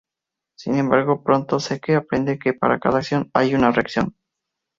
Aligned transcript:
Sin 0.57 0.77
embargo, 0.77 1.21
pronto, 1.23 1.59
Zeke 1.59 1.93
aprende 1.93 2.39
que 2.39 2.55
para 2.55 2.79
cada 2.79 2.97
acción, 2.97 3.29
hay 3.35 3.53
una 3.53 3.71
reacción. 3.71 4.15